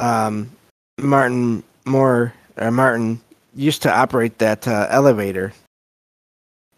Um, 0.00 0.50
Martin 0.98 1.62
Moore 1.84 2.32
or 2.56 2.70
Martin 2.70 3.20
used 3.54 3.82
to 3.82 3.92
operate 3.92 4.38
that 4.38 4.66
uh, 4.66 4.86
elevator 4.90 5.52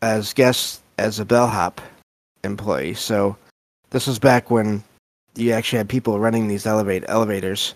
as 0.02 0.32
guest 0.32 0.80
as 0.98 1.18
a 1.18 1.24
bellhop 1.24 1.80
employee. 2.44 2.94
So 2.94 3.36
this 3.90 4.06
was 4.06 4.18
back 4.18 4.50
when 4.50 4.82
you 5.36 5.52
actually 5.52 5.78
had 5.78 5.88
people 5.88 6.18
running 6.18 6.48
these 6.48 6.66
elevate 6.66 7.04
elevators, 7.08 7.74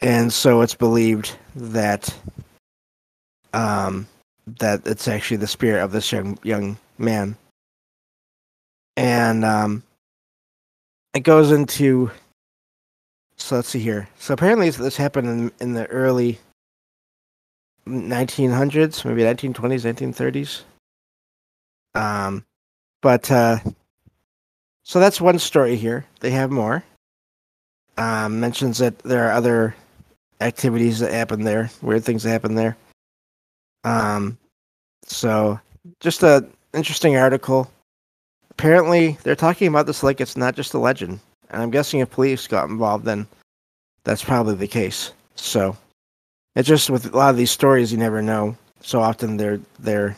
and 0.00 0.32
so 0.32 0.60
it's 0.60 0.74
believed 0.74 1.36
that 1.54 2.14
um, 3.52 4.06
that 4.58 4.86
it's 4.86 5.08
actually 5.08 5.38
the 5.38 5.46
spirit 5.46 5.82
of 5.82 5.92
this 5.92 6.12
young 6.12 6.38
young 6.42 6.76
man 6.98 7.36
and 8.96 9.44
um, 9.44 9.82
it 11.14 11.20
goes 11.20 11.50
into. 11.50 12.10
So 13.36 13.56
let's 13.56 13.68
see 13.68 13.80
here. 13.80 14.08
So 14.18 14.32
apparently 14.32 14.70
this 14.70 14.96
happened 14.96 15.28
in, 15.28 15.52
in 15.60 15.74
the 15.74 15.86
early 15.88 16.38
1900s, 17.86 19.04
maybe 19.04 19.22
1920s, 19.22 19.84
1930s. 19.84 20.62
Um, 21.94 22.44
but 23.02 23.30
uh, 23.30 23.58
so 24.86 25.00
that's 25.00 25.20
one 25.20 25.40
story 25.40 25.74
here. 25.74 26.06
They 26.20 26.30
have 26.30 26.52
more. 26.52 26.84
Um, 27.96 28.38
mentions 28.38 28.78
that 28.78 28.96
there 29.00 29.26
are 29.26 29.32
other 29.32 29.74
activities 30.40 31.00
that 31.00 31.12
happen 31.12 31.42
there, 31.42 31.70
weird 31.82 32.04
things 32.04 32.22
that 32.22 32.30
happen 32.30 32.54
there. 32.54 32.76
Um, 33.82 34.38
so 35.02 35.58
just 35.98 36.22
a 36.22 36.46
interesting 36.72 37.16
article. 37.16 37.68
Apparently, 38.52 39.18
they're 39.24 39.34
talking 39.34 39.66
about 39.66 39.86
this 39.86 40.04
like 40.04 40.20
it's 40.20 40.36
not 40.36 40.54
just 40.54 40.74
a 40.74 40.78
legend, 40.78 41.18
and 41.50 41.62
I'm 41.62 41.72
guessing 41.72 41.98
if 41.98 42.10
police 42.10 42.46
got 42.46 42.68
involved, 42.68 43.04
then 43.04 43.26
that's 44.04 44.22
probably 44.22 44.54
the 44.54 44.68
case. 44.68 45.10
So 45.34 45.76
it's 46.54 46.68
just 46.68 46.90
with 46.90 47.12
a 47.12 47.16
lot 47.16 47.30
of 47.30 47.36
these 47.36 47.50
stories, 47.50 47.90
you 47.90 47.98
never 47.98 48.22
know. 48.22 48.56
So 48.82 49.00
often 49.00 49.36
they're 49.36 49.58
they're 49.80 50.16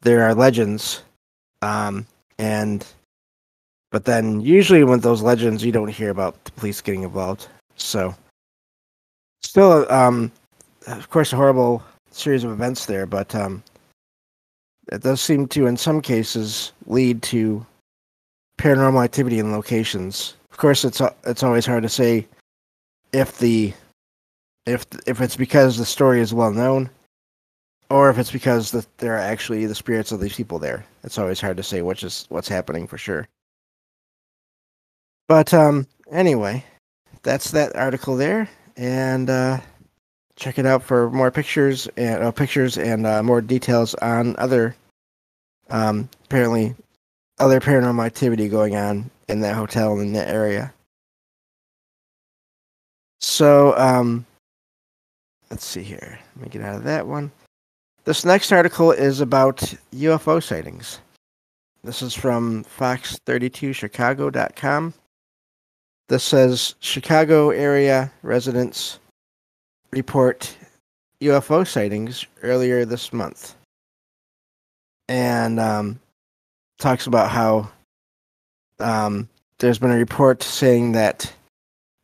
there 0.00 0.24
are 0.24 0.34
legends, 0.34 1.02
um, 1.62 2.04
and 2.36 2.84
but 3.94 4.06
then 4.06 4.40
usually 4.40 4.82
with 4.82 5.04
those 5.04 5.22
legends, 5.22 5.64
you 5.64 5.70
don't 5.70 5.86
hear 5.86 6.10
about 6.10 6.42
the 6.42 6.50
police 6.50 6.80
getting 6.80 7.04
involved. 7.04 7.46
So 7.76 8.12
still, 9.44 9.88
um, 9.88 10.32
of 10.88 11.08
course, 11.10 11.32
a 11.32 11.36
horrible 11.36 11.80
series 12.10 12.42
of 12.42 12.50
events 12.50 12.86
there, 12.86 13.06
but 13.06 13.32
um, 13.36 13.62
it 14.90 15.02
does 15.02 15.20
seem 15.20 15.46
to, 15.46 15.68
in 15.68 15.76
some 15.76 16.00
cases, 16.00 16.72
lead 16.86 17.22
to 17.22 17.64
paranormal 18.58 19.04
activity 19.04 19.38
in 19.38 19.52
locations. 19.52 20.34
Of 20.50 20.56
course, 20.56 20.84
it's 20.84 21.00
it's 21.24 21.44
always 21.44 21.64
hard 21.64 21.84
to 21.84 21.88
say 21.88 22.26
if 23.12 23.38
the 23.38 23.72
if 24.66 24.86
if 25.06 25.20
it's 25.20 25.36
because 25.36 25.76
the 25.76 25.86
story 25.86 26.20
is 26.20 26.34
well 26.34 26.50
known, 26.50 26.90
or 27.90 28.10
if 28.10 28.18
it's 28.18 28.32
because 28.32 28.72
the, 28.72 28.84
there 28.98 29.14
are 29.14 29.18
actually 29.32 29.66
the 29.66 29.74
spirits 29.76 30.10
of 30.10 30.18
these 30.18 30.34
people 30.34 30.58
there. 30.58 30.84
It's 31.04 31.16
always 31.16 31.40
hard 31.40 31.56
to 31.58 31.62
say 31.62 31.80
which 31.82 32.02
is 32.02 32.26
what's 32.28 32.48
happening 32.48 32.88
for 32.88 32.98
sure. 32.98 33.28
But 35.28 35.54
um, 35.54 35.86
anyway, 36.10 36.64
that's 37.22 37.52
that 37.52 37.76
article 37.76 38.16
there, 38.16 38.48
and 38.76 39.30
uh, 39.30 39.60
check 40.36 40.58
it 40.58 40.66
out 40.66 40.82
for 40.82 41.10
more 41.10 41.30
pictures 41.30 41.88
and 41.96 42.22
uh, 42.22 42.30
pictures 42.30 42.76
and 42.76 43.06
uh, 43.06 43.22
more 43.22 43.40
details 43.40 43.94
on 43.96 44.36
other 44.36 44.76
um, 45.70 46.08
apparently 46.24 46.74
other 47.38 47.60
paranormal 47.60 48.04
activity 48.04 48.48
going 48.48 48.74
on 48.76 49.10
in 49.28 49.40
that 49.40 49.54
hotel 49.54 49.98
in 49.98 50.12
that 50.12 50.28
area. 50.28 50.74
So 53.20 53.74
um, 53.78 54.26
let's 55.50 55.64
see 55.64 55.82
here. 55.82 56.18
Let 56.36 56.44
me 56.44 56.50
get 56.50 56.60
out 56.62 56.76
of 56.76 56.84
that 56.84 57.06
one. 57.06 57.32
This 58.04 58.26
next 58.26 58.52
article 58.52 58.92
is 58.92 59.20
about 59.20 59.74
UFO 59.94 60.42
sightings. 60.42 61.00
This 61.82 62.02
is 62.02 62.14
from 62.14 62.64
Fox32Chicago.com. 62.64 64.94
This 66.08 66.22
says 66.22 66.74
Chicago 66.80 67.50
area 67.50 68.12
residents 68.22 68.98
report 69.90 70.54
UFO 71.22 71.66
sightings 71.66 72.26
earlier 72.42 72.84
this 72.84 73.12
month. 73.12 73.54
And 75.08 75.58
um, 75.58 76.00
talks 76.78 77.06
about 77.06 77.30
how 77.30 77.70
um, 78.80 79.28
there's 79.58 79.78
been 79.78 79.92
a 79.92 79.96
report 79.96 80.42
saying 80.42 80.92
that 80.92 81.32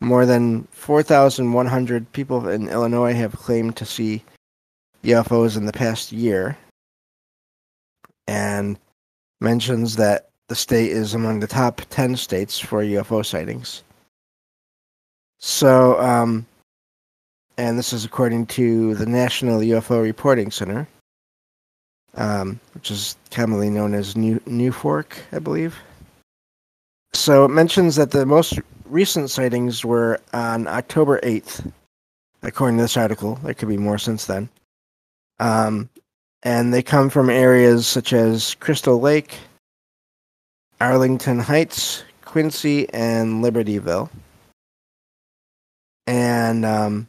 more 0.00 0.24
than 0.24 0.64
4,100 0.70 2.12
people 2.12 2.48
in 2.48 2.68
Illinois 2.68 3.14
have 3.14 3.32
claimed 3.32 3.76
to 3.76 3.84
see 3.84 4.24
UFOs 5.04 5.58
in 5.58 5.66
the 5.66 5.72
past 5.72 6.10
year. 6.10 6.56
And 8.26 8.78
mentions 9.42 9.96
that 9.96 10.28
the 10.48 10.54
state 10.54 10.90
is 10.90 11.14
among 11.14 11.40
the 11.40 11.46
top 11.46 11.82
10 11.90 12.16
states 12.16 12.58
for 12.58 12.82
UFO 12.82 13.24
sightings. 13.24 13.82
So, 15.40 15.98
um, 15.98 16.46
and 17.56 17.78
this 17.78 17.94
is 17.94 18.04
according 18.04 18.46
to 18.46 18.94
the 18.94 19.06
National 19.06 19.60
UFO 19.60 20.02
Reporting 20.02 20.50
Center, 20.50 20.86
um, 22.14 22.60
which 22.74 22.90
is 22.90 23.16
commonly 23.30 23.70
known 23.70 23.94
as 23.94 24.16
New 24.16 24.38
NUFORC, 24.40 25.06
I 25.32 25.38
believe. 25.38 25.78
So 27.14 27.46
it 27.46 27.48
mentions 27.48 27.96
that 27.96 28.10
the 28.10 28.26
most 28.26 28.58
recent 28.84 29.30
sightings 29.30 29.82
were 29.82 30.20
on 30.34 30.66
October 30.68 31.18
8th, 31.20 31.72
according 32.42 32.76
to 32.76 32.84
this 32.84 32.98
article. 32.98 33.36
There 33.36 33.54
could 33.54 33.68
be 33.68 33.78
more 33.78 33.98
since 33.98 34.26
then. 34.26 34.50
Um, 35.38 35.88
and 36.42 36.72
they 36.72 36.82
come 36.82 37.08
from 37.08 37.30
areas 37.30 37.86
such 37.86 38.12
as 38.12 38.54
Crystal 38.56 39.00
Lake, 39.00 39.38
Arlington 40.82 41.38
Heights, 41.38 42.04
Quincy, 42.24 42.88
and 42.92 43.42
Libertyville. 43.42 44.10
And 46.10 46.64
um, 46.64 47.06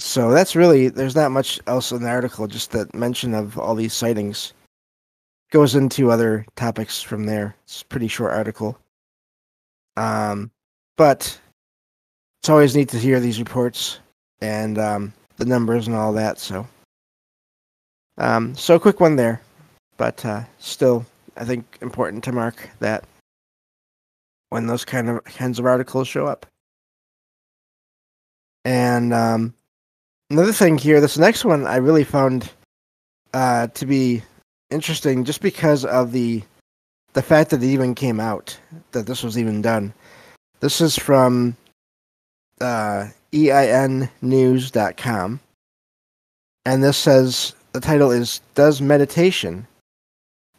so 0.00 0.32
that's 0.32 0.56
really 0.56 0.88
there's 0.88 1.14
not 1.14 1.30
much 1.30 1.60
else 1.68 1.92
in 1.92 2.02
the 2.02 2.08
article, 2.08 2.48
just 2.48 2.72
that 2.72 2.92
mention 2.92 3.34
of 3.34 3.56
all 3.56 3.76
these 3.76 3.92
sightings 3.94 4.52
goes 5.52 5.76
into 5.76 6.10
other 6.10 6.44
topics 6.56 7.00
from 7.00 7.24
there. 7.24 7.54
It's 7.62 7.82
a 7.82 7.84
pretty 7.84 8.08
short 8.08 8.32
article. 8.32 8.76
Um, 9.96 10.50
but 10.96 11.38
it's 12.40 12.48
always 12.48 12.74
neat 12.74 12.88
to 12.88 12.98
hear 12.98 13.20
these 13.20 13.38
reports 13.38 14.00
and 14.40 14.76
um, 14.78 15.12
the 15.36 15.44
numbers 15.44 15.86
and 15.86 15.94
all 15.94 16.12
that. 16.14 16.40
So, 16.40 16.66
um, 18.18 18.56
so 18.56 18.74
a 18.74 18.80
quick 18.80 18.98
one 18.98 19.14
there, 19.14 19.40
but 19.98 20.24
uh, 20.24 20.42
still, 20.58 21.06
I 21.36 21.44
think 21.44 21.78
important 21.80 22.24
to 22.24 22.32
mark 22.32 22.70
that 22.80 23.04
when 24.48 24.66
those 24.66 24.84
kind 24.84 25.08
of 25.08 25.22
kinds 25.22 25.60
of 25.60 25.66
articles 25.66 26.08
show 26.08 26.26
up. 26.26 26.44
And 28.64 29.14
um, 29.14 29.54
another 30.30 30.52
thing 30.52 30.78
here, 30.78 31.00
this 31.00 31.18
next 31.18 31.44
one 31.44 31.66
I 31.66 31.76
really 31.76 32.04
found 32.04 32.50
uh, 33.32 33.68
to 33.68 33.86
be 33.86 34.22
interesting, 34.70 35.24
just 35.24 35.40
because 35.40 35.84
of 35.84 36.12
the 36.12 36.42
the 37.14 37.22
fact 37.22 37.50
that 37.50 37.62
it 37.62 37.66
even 37.66 37.94
came 37.94 38.20
out 38.20 38.58
that 38.92 39.06
this 39.06 39.22
was 39.22 39.38
even 39.38 39.62
done. 39.62 39.92
This 40.60 40.80
is 40.80 40.96
from 40.96 41.56
uh, 42.60 43.06
einnews.com, 43.32 44.20
and 46.64 46.84
this 46.84 46.96
says 46.96 47.54
the 47.72 47.80
title 47.80 48.10
is 48.10 48.40
"Does 48.54 48.80
meditation 48.80 49.66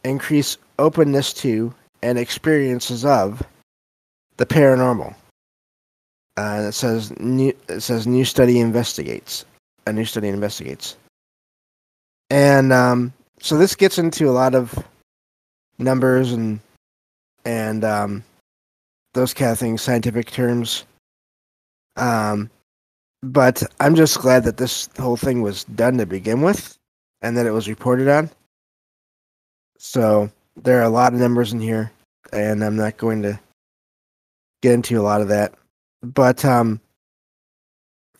increase 0.04 0.56
openness 0.78 1.32
to 1.34 1.74
and 2.02 2.18
experiences 2.18 3.04
of 3.04 3.42
the 4.36 4.46
paranormal?" 4.46 5.14
Uh, 6.40 6.56
and 6.56 6.66
it 6.66 6.72
says 6.72 7.12
new, 7.20 7.52
it 7.68 7.80
says 7.80 8.06
new 8.06 8.24
study 8.24 8.60
investigates 8.60 9.44
a 9.86 9.92
new 9.92 10.04
study 10.04 10.28
investigates. 10.28 10.96
And 12.30 12.72
um, 12.72 13.12
so 13.40 13.58
this 13.58 13.74
gets 13.74 13.98
into 13.98 14.28
a 14.28 14.32
lot 14.32 14.54
of 14.54 14.72
numbers 15.78 16.32
and 16.32 16.60
and 17.44 17.84
um, 17.84 18.24
those 19.14 19.34
kind 19.34 19.50
of 19.50 19.58
things, 19.58 19.82
scientific 19.82 20.30
terms. 20.30 20.84
Um, 21.96 22.50
but 23.22 23.62
I'm 23.80 23.94
just 23.94 24.18
glad 24.18 24.44
that 24.44 24.56
this 24.56 24.88
whole 24.98 25.16
thing 25.16 25.42
was 25.42 25.64
done 25.64 25.98
to 25.98 26.06
begin 26.06 26.42
with, 26.42 26.76
and 27.22 27.36
that 27.36 27.46
it 27.46 27.50
was 27.50 27.68
reported 27.68 28.08
on. 28.08 28.30
So 29.78 30.30
there 30.62 30.78
are 30.78 30.84
a 30.84 30.90
lot 30.90 31.14
of 31.14 31.20
numbers 31.20 31.52
in 31.52 31.60
here, 31.60 31.90
and 32.32 32.62
I'm 32.62 32.76
not 32.76 32.98
going 32.98 33.22
to 33.22 33.40
get 34.62 34.74
into 34.74 35.00
a 35.00 35.02
lot 35.02 35.22
of 35.22 35.28
that. 35.28 35.54
But 36.02 36.44
um, 36.44 36.80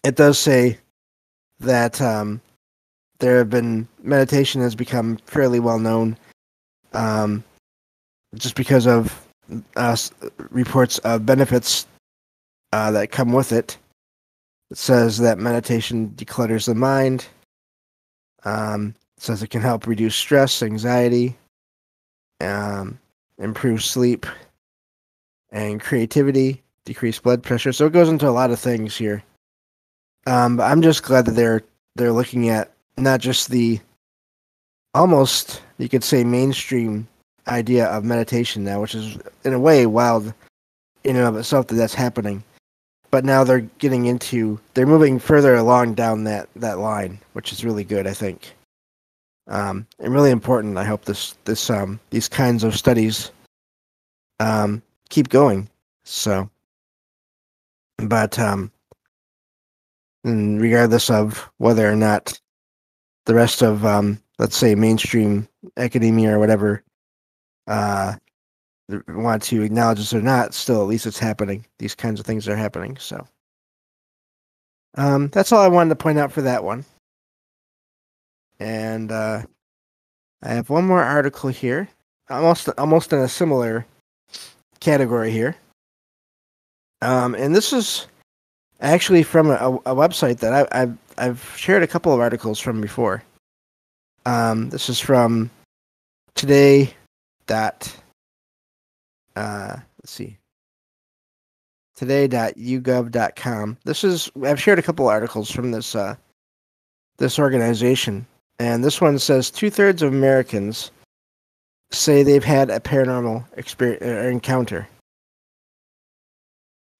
it 0.04 0.16
does 0.16 0.38
say 0.38 0.78
that 1.60 2.00
um, 2.00 2.40
there 3.18 3.38
have 3.38 3.50
been 3.50 3.88
meditation 4.02 4.60
has 4.60 4.74
become 4.74 5.18
fairly 5.26 5.60
well 5.60 5.78
known, 5.78 6.16
um, 6.92 7.44
just 8.34 8.54
because 8.54 8.86
of 8.86 9.26
uh, 9.76 9.96
reports 10.50 10.98
of 10.98 11.26
benefits 11.26 11.86
uh, 12.72 12.90
that 12.92 13.10
come 13.10 13.32
with 13.32 13.52
it. 13.52 13.76
It 14.70 14.78
says 14.78 15.18
that 15.18 15.38
meditation 15.38 16.10
declutters 16.16 16.66
the 16.66 16.74
mind. 16.74 17.26
Um, 18.44 18.94
says 19.18 19.42
it 19.42 19.50
can 19.50 19.60
help 19.60 19.86
reduce 19.86 20.16
stress, 20.16 20.62
anxiety, 20.62 21.36
um, 22.40 22.98
improve 23.38 23.84
sleep, 23.84 24.24
and 25.50 25.80
creativity, 25.80 26.62
decrease 26.84 27.18
blood 27.18 27.42
pressure. 27.42 27.72
So 27.72 27.86
it 27.86 27.92
goes 27.92 28.08
into 28.08 28.28
a 28.28 28.30
lot 28.30 28.50
of 28.50 28.58
things 28.58 28.96
here. 28.96 29.22
Um, 30.26 30.56
but 30.56 30.64
I'm 30.64 30.82
just 30.82 31.02
glad 31.02 31.26
that 31.26 31.32
they're 31.32 31.62
they're 31.96 32.12
looking 32.12 32.48
at 32.48 32.72
not 32.96 33.20
just 33.20 33.50
the 33.50 33.80
almost 34.94 35.62
you 35.78 35.88
could 35.88 36.04
say 36.04 36.24
mainstream 36.24 37.08
idea 37.48 37.86
of 37.86 38.04
meditation 38.04 38.64
now, 38.64 38.80
which 38.80 38.94
is 38.94 39.18
in 39.44 39.52
a 39.52 39.58
way 39.58 39.86
wild 39.86 40.32
in 41.04 41.16
and 41.16 41.26
of 41.26 41.36
itself 41.36 41.66
that 41.68 41.74
that's 41.74 41.94
happening. 41.94 42.42
But 43.10 43.24
now 43.24 43.42
they're 43.42 43.60
getting 43.78 44.06
into 44.06 44.60
they're 44.74 44.86
moving 44.86 45.18
further 45.18 45.56
along 45.56 45.94
down 45.94 46.24
that 46.24 46.48
that 46.56 46.78
line, 46.78 47.18
which 47.32 47.52
is 47.52 47.64
really 47.64 47.84
good, 47.84 48.06
I 48.06 48.14
think. 48.14 48.54
Um, 49.48 49.86
and 49.98 50.14
really 50.14 50.30
important. 50.30 50.78
I 50.78 50.84
hope 50.84 51.04
this 51.04 51.34
this 51.44 51.70
um 51.70 51.98
these 52.10 52.28
kinds 52.28 52.62
of 52.62 52.76
studies 52.76 53.32
um 54.38 54.82
keep 55.08 55.28
going. 55.28 55.68
So, 56.04 56.48
but 58.08 58.38
um, 58.38 58.70
regardless 60.24 61.10
of 61.10 61.50
whether 61.58 61.90
or 61.90 61.96
not 61.96 62.38
the 63.26 63.34
rest 63.34 63.62
of 63.62 63.84
um, 63.84 64.20
let's 64.38 64.56
say 64.56 64.74
mainstream 64.74 65.48
academia 65.76 66.34
or 66.34 66.38
whatever 66.38 66.82
uh, 67.66 68.14
want 69.08 69.42
to 69.44 69.62
acknowledge 69.62 69.98
this 69.98 70.14
or 70.14 70.20
not, 70.20 70.54
still 70.54 70.82
at 70.82 70.88
least 70.88 71.06
it's 71.06 71.18
happening. 71.18 71.64
These 71.78 71.94
kinds 71.94 72.18
of 72.18 72.26
things 72.26 72.48
are 72.48 72.56
happening. 72.56 72.96
So 72.98 73.26
um, 74.96 75.28
that's 75.28 75.52
all 75.52 75.62
I 75.62 75.68
wanted 75.68 75.90
to 75.90 75.96
point 75.96 76.18
out 76.18 76.32
for 76.32 76.42
that 76.42 76.64
one. 76.64 76.84
And 78.58 79.12
uh, 79.12 79.42
I 80.42 80.48
have 80.48 80.70
one 80.70 80.86
more 80.86 81.02
article 81.02 81.50
here, 81.50 81.88
almost 82.28 82.68
almost 82.76 83.12
in 83.12 83.20
a 83.20 83.28
similar 83.28 83.86
category 84.80 85.30
here. 85.30 85.56
Um, 87.02 87.34
and 87.34 87.54
this 87.54 87.72
is 87.72 88.06
actually 88.80 89.22
from 89.22 89.50
a, 89.50 89.54
a 89.86 89.94
website 89.94 90.38
that 90.38 90.68
I, 90.72 90.78
have 90.78 90.98
I've 91.18 91.54
shared 91.56 91.82
a 91.82 91.86
couple 91.86 92.12
of 92.12 92.20
articles 92.20 92.58
from 92.58 92.80
before. 92.80 93.22
Um, 94.26 94.70
this 94.70 94.88
is 94.88 95.00
from 95.00 95.50
today 96.34 96.94
dot 97.46 97.94
uh, 99.36 99.76
let's 100.02 100.12
see 100.12 100.36
today.yougov.com. 101.96 103.76
This 103.84 104.04
is 104.04 104.30
I've 104.42 104.60
shared 104.60 104.78
a 104.78 104.82
couple 104.82 105.06
articles 105.08 105.50
from 105.50 105.70
this 105.70 105.94
uh, 105.94 106.16
this 107.18 107.38
organization, 107.38 108.26
and 108.58 108.82
this 108.82 109.00
one 109.00 109.18
says 109.18 109.50
two 109.50 109.70
thirds 109.70 110.02
of 110.02 110.12
Americans 110.12 110.90
say 111.90 112.22
they've 112.22 112.44
had 112.44 112.70
a 112.70 112.80
paranormal 112.80 113.44
experience 113.56 114.02
uh, 114.02 114.28
encounter. 114.28 114.88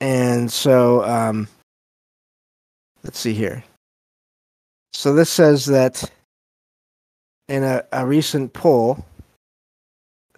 And 0.01 0.51
so, 0.51 1.05
um, 1.05 1.49
let's 3.03 3.19
see 3.19 3.35
here. 3.35 3.63
So 4.93 5.15
this 5.15 5.31
says 5.31 5.67
that 5.67 6.11
in 7.49 7.63
a, 7.63 7.85
a 7.93 8.07
recent 8.07 8.53
poll, 8.53 9.05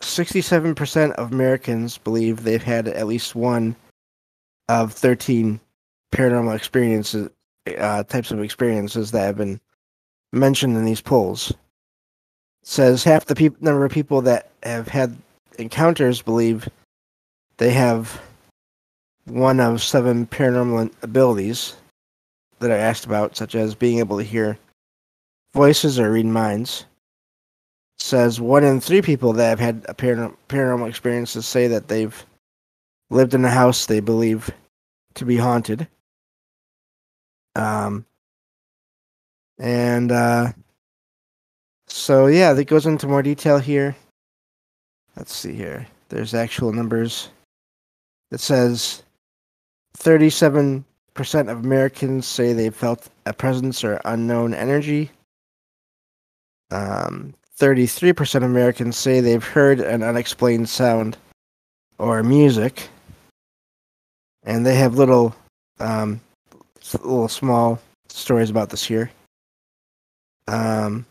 67% 0.01 1.13
of 1.13 1.33
Americans 1.33 1.99
believe 1.99 2.43
they've 2.43 2.63
had 2.63 2.89
at 2.89 3.07
least 3.07 3.35
one 3.35 3.77
of 4.69 4.93
13 4.93 5.61
paranormal 6.13 6.57
experiences, 6.57 7.31
uh, 7.79 8.03
types 8.05 8.31
of 8.31 8.43
experiences 8.43 9.13
that 9.13 9.25
have 9.25 9.37
been 9.37 9.61
mentioned 10.33 10.77
in 10.77 10.85
these 10.85 11.01
polls 11.01 11.53
says 12.63 13.05
half 13.05 13.27
the 13.27 13.35
peop- 13.35 13.61
number 13.61 13.85
of 13.85 13.93
people 13.93 14.23
that 14.23 14.51
have 14.63 14.89
had 14.89 15.17
encounters 15.59 16.23
believe 16.23 16.69
they 17.59 17.71
have 17.71 18.21
one 19.27 19.61
of 19.61 19.83
seven 19.83 20.27
paranormal 20.27 20.93
abilities 21.03 21.77
that 22.59 22.71
I 22.71 22.79
asked 22.79 23.05
about, 23.05 23.37
such 23.37 23.55
as 23.55 23.75
being 23.75 23.99
able 23.99 24.19
to 24.19 24.25
hear 24.25 24.59
voices 25.53 25.99
or 25.99 26.13
read 26.13 26.27
minds. 26.27 26.87
Says 27.99 28.41
one 28.41 28.65
in 28.65 28.81
three 28.81 29.03
people 29.03 29.33
that 29.35 29.49
have 29.49 29.61
had 29.61 29.87
a 29.89 29.95
paranor- 29.95 30.37
paranormal 30.49 30.89
experiences 30.89 31.47
say 31.47 31.69
that 31.69 31.89
they've 31.89 32.25
lived 33.11 33.35
in 33.35 33.45
a 33.45 33.51
house 33.51 33.87
they 33.87 34.01
believe 34.01 34.51
to 35.15 35.25
be 35.25 35.37
haunted. 35.37 35.87
Um, 37.55 38.07
and 39.59 40.11
uh, 40.11 40.53
so 41.87 42.27
yeah, 42.27 42.55
that 42.55 42.65
goes 42.65 42.87
into 42.87 43.07
more 43.07 43.23
detail 43.23 43.59
here. 43.59 43.95
Let's 45.17 45.35
see 45.35 45.53
here. 45.53 45.87
There's 46.09 46.35
actual 46.35 46.73
numbers. 46.73 47.29
It 48.31 48.41
says 48.41 49.03
37% 49.99 50.85
of 51.33 51.65
Americans 51.65 52.27
say 52.27 52.53
they 52.53 52.71
felt 52.71 53.09
a 53.27 53.33
presence 53.33 53.85
or 53.85 54.01
unknown 54.05 54.55
energy. 54.55 55.11
Um, 56.71 57.35
33% 57.59 58.37
of 58.37 58.43
Americans 58.45 58.97
say 58.97 59.21
they've 59.21 59.45
heard 59.45 59.81
an 59.81 60.03
unexplained 60.03 60.69
sound 60.69 61.17
or 61.99 62.23
music. 62.23 62.89
And 64.45 64.67
they 64.67 64.75
have 64.75 64.97
little, 64.97 65.35
um, 65.79 66.21
little 66.93 67.29
small 67.29 67.79
stories 68.09 68.51
about 68.51 68.71
this 68.71 68.85
here. 68.85 69.11
Um, 70.49 71.07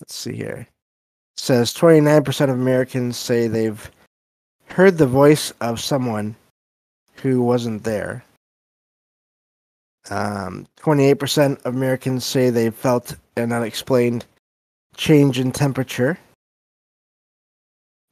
let's 0.00 0.14
see 0.14 0.34
here. 0.34 0.66
It 0.66 1.40
says 1.40 1.72
29% 1.74 2.44
of 2.44 2.50
Americans 2.50 3.16
say 3.16 3.46
they've 3.46 3.90
heard 4.68 4.98
the 4.98 5.06
voice 5.06 5.52
of 5.60 5.78
someone 5.78 6.34
who 7.20 7.42
wasn't 7.42 7.84
there. 7.84 8.24
Um, 10.10 10.66
28% 10.80 11.64
of 11.64 11.74
Americans 11.74 12.24
say 12.24 12.50
they 12.50 12.70
felt 12.70 13.16
an 13.36 13.52
unexplained 13.52 14.24
change 14.96 15.38
in 15.38 15.52
temperature. 15.52 16.18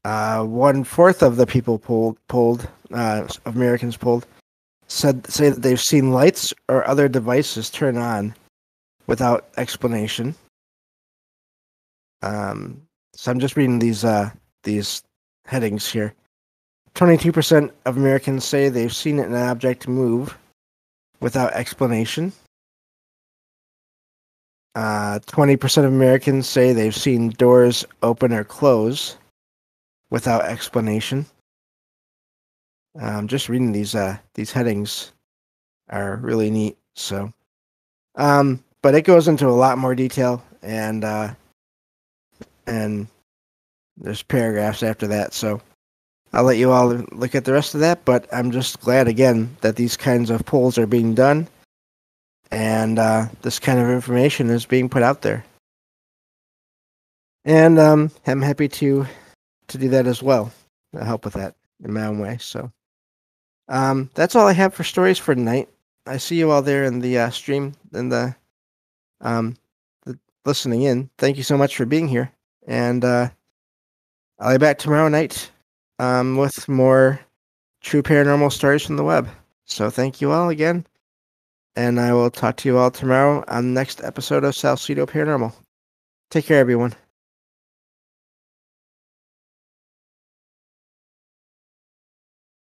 Uh, 0.04 0.44
one 0.44 0.84
fourth 0.84 1.22
of 1.22 1.36
the 1.36 1.46
people 1.46 1.78
polled, 1.78 2.18
polled 2.28 2.68
uh, 2.92 3.26
Americans 3.46 3.96
polled, 3.96 4.26
said 4.86 5.26
say 5.26 5.48
that 5.48 5.62
they've 5.62 5.80
seen 5.80 6.12
lights 6.12 6.52
or 6.68 6.86
other 6.86 7.08
devices 7.08 7.70
turn 7.70 7.96
on 7.96 8.34
without 9.06 9.48
explanation. 9.56 10.34
Um, 12.22 12.82
so 13.14 13.30
I'm 13.30 13.40
just 13.40 13.56
reading 13.56 13.78
these 13.78 14.04
uh, 14.04 14.30
these 14.62 15.02
headings 15.46 15.90
here. 15.90 16.14
22% 16.94 17.70
of 17.86 17.96
Americans 17.96 18.44
say 18.44 18.68
they've 18.68 18.94
seen 18.94 19.18
an 19.18 19.34
object 19.34 19.88
move 19.88 20.38
without 21.20 21.52
explanation. 21.52 22.32
Uh, 24.76 25.18
20% 25.26 25.78
of 25.78 25.92
Americans 25.92 26.48
say 26.48 26.72
they've 26.72 26.94
seen 26.94 27.30
doors 27.30 27.84
open 28.02 28.32
or 28.32 28.44
close 28.44 29.16
without 30.10 30.44
explanation. 30.44 31.26
Um, 33.00 33.26
just 33.26 33.48
reading 33.48 33.72
these 33.72 33.94
uh, 33.96 34.16
these 34.34 34.52
headings 34.52 35.12
are 35.90 36.16
really 36.16 36.50
neat. 36.50 36.76
So, 36.94 37.32
um, 38.14 38.62
but 38.82 38.94
it 38.94 39.02
goes 39.02 39.26
into 39.26 39.48
a 39.48 39.50
lot 39.50 39.78
more 39.78 39.96
detail, 39.96 40.44
and 40.62 41.04
uh, 41.04 41.34
and 42.68 43.08
there's 43.96 44.22
paragraphs 44.22 44.84
after 44.84 45.08
that. 45.08 45.34
So 45.34 45.60
I'll 46.34 46.42
let 46.42 46.58
you 46.58 46.72
all 46.72 46.88
look 47.12 47.36
at 47.36 47.44
the 47.44 47.52
rest 47.52 47.74
of 47.74 47.80
that. 47.80 48.04
But 48.04 48.26
I'm 48.32 48.50
just 48.50 48.80
glad 48.80 49.06
again 49.06 49.56
that 49.60 49.76
these 49.76 49.96
kinds 49.96 50.30
of 50.30 50.44
polls 50.44 50.76
are 50.78 50.86
being 50.86 51.14
done, 51.14 51.46
and 52.50 52.98
uh, 52.98 53.26
this 53.42 53.60
kind 53.60 53.78
of 53.78 53.88
information 53.88 54.50
is 54.50 54.66
being 54.66 54.88
put 54.88 55.04
out 55.04 55.22
there. 55.22 55.44
And 57.44 57.78
um, 57.78 58.10
I'm 58.26 58.42
happy 58.42 58.68
to 58.68 59.06
to 59.68 59.78
do 59.78 59.88
that 59.90 60.08
as 60.08 60.22
well. 60.22 60.52
I'll 60.96 61.04
help 61.04 61.24
with 61.24 61.34
that 61.34 61.54
in 61.84 61.92
my 61.92 62.06
own 62.06 62.18
way. 62.18 62.38
So 62.40 62.72
um, 63.68 64.10
that's 64.14 64.34
all 64.34 64.48
I 64.48 64.52
have 64.54 64.74
for 64.74 64.82
stories 64.82 65.18
for 65.18 65.36
tonight. 65.36 65.68
I 66.06 66.16
see 66.16 66.36
you 66.36 66.50
all 66.50 66.62
there 66.62 66.84
in 66.84 66.98
the 66.98 67.16
uh, 67.16 67.30
stream 67.30 67.74
in 67.92 68.08
the 68.08 68.34
um, 69.20 69.56
the 70.04 70.18
listening 70.44 70.82
in. 70.82 71.10
Thank 71.16 71.36
you 71.36 71.44
so 71.44 71.56
much 71.56 71.76
for 71.76 71.86
being 71.86 72.08
here. 72.08 72.32
And 72.66 73.04
uh, 73.04 73.28
I'll 74.40 74.54
be 74.54 74.58
back 74.58 74.78
tomorrow 74.78 75.06
night 75.08 75.50
um, 75.98 76.36
with 76.36 76.68
more 76.68 77.20
true 77.80 78.02
paranormal 78.02 78.52
stories 78.52 78.84
from 78.84 78.96
the 78.96 79.04
web. 79.04 79.28
So 79.64 79.90
thank 79.90 80.20
you 80.20 80.32
all 80.32 80.48
again. 80.48 80.86
And 81.76 81.98
I 81.98 82.12
will 82.12 82.30
talk 82.30 82.56
to 82.58 82.68
you 82.68 82.78
all 82.78 82.90
tomorrow 82.90 83.44
on 83.48 83.74
the 83.74 83.80
next 83.80 84.02
episode 84.04 84.44
of 84.44 84.54
Salcedo 84.54 85.06
Paranormal. 85.06 85.52
Take 86.30 86.46
care, 86.46 86.60
everyone. 86.60 86.94